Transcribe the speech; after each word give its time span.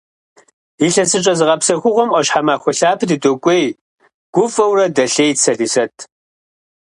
Илъэсыщӏэ 0.85 1.33
зыгъэпсэхугъуэм 1.39 2.09
ӏуащхьэмахуэ 2.11 2.71
лъапэ 2.77 3.05
дыдокӏуей,- 3.09 3.63
гуфӏэурэ 4.33 4.85
дэлъейт 4.95 5.37
Сэлисэт. 5.43 5.95